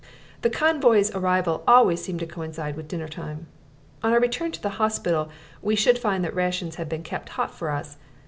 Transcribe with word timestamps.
The 0.41 0.49
convoys' 0.49 1.13
arrivals 1.13 1.61
always 1.67 2.03
seemed 2.03 2.21
to 2.21 2.25
coincide 2.25 2.75
with 2.75 2.87
dinner 2.87 3.07
time. 3.07 3.45
On 4.01 4.11
our 4.11 4.19
return 4.19 4.51
to 4.51 4.59
the 4.59 4.81
hospital 4.81 5.29
we 5.61 5.75
should 5.75 5.99
find 5.99 6.23
that 6.23 6.31
the 6.31 6.37
rations 6.37 6.77
had 6.77 6.89
been 6.89 7.03
kept 7.03 7.29
hot 7.29 7.53
for 7.53 7.69
us. 7.69 7.97